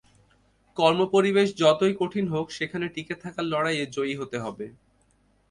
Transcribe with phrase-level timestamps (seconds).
[0.77, 4.65] কর্মপরিবেশ যতই কঠিন হোক, সেখানে টিকে থাকার লড়াইয়ে জয়ী হতে হবে।